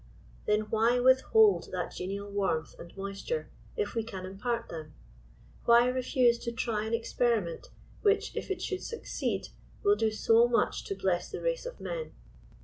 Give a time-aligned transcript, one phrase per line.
[0.47, 4.95] Then why withhold that genial warmth and moisture, if we can impart them?
[5.65, 7.67] Why refuse to try an expe riment
[8.01, 9.49] which, if it should succeed,
[9.83, 12.13] will do so much to hless the race of men